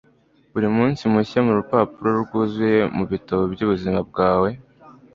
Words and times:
buri 0.53 0.67
munsi 0.77 1.01
mushya 1.13 1.39
ni 1.41 1.49
urupapuro 1.53 2.09
rwuzuye 2.23 2.79
mubitabo 2.97 3.41
byubuzima 3.53 3.99
bwawe 4.09 4.49